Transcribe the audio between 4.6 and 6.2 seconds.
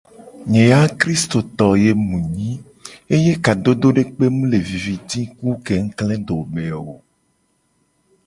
viviti ku kekle